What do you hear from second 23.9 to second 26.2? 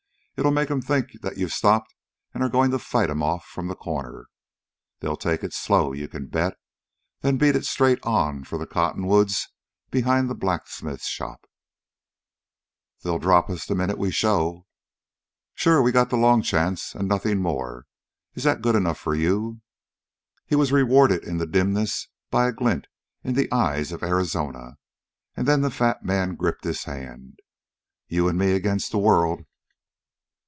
of Arizona, and then the fat